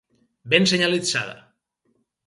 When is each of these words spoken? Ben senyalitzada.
Ben 0.45 0.63
senyalitzada. 0.65 1.53